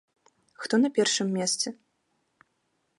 Хто 0.63 0.73
на 0.83 0.89
першым 0.97 1.27
месцы? 1.37 1.67